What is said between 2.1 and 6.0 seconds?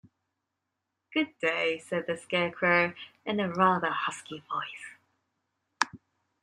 Scarecrow, in a rather husky voice.